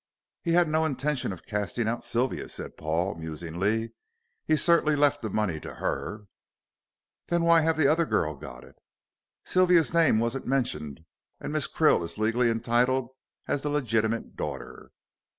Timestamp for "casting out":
1.45-2.03